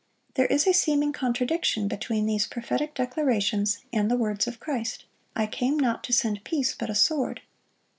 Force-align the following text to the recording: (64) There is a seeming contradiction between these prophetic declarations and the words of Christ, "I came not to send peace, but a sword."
(64) 0.29 0.33
There 0.33 0.55
is 0.55 0.65
a 0.65 0.73
seeming 0.73 1.13
contradiction 1.13 1.87
between 1.87 2.25
these 2.25 2.47
prophetic 2.47 2.95
declarations 2.95 3.81
and 3.93 4.09
the 4.09 4.17
words 4.17 4.47
of 4.47 4.59
Christ, 4.59 5.05
"I 5.35 5.45
came 5.45 5.77
not 5.77 6.03
to 6.05 6.11
send 6.11 6.43
peace, 6.43 6.73
but 6.73 6.89
a 6.89 6.95
sword." 6.95 7.41